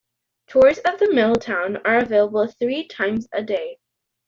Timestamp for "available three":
1.99-2.87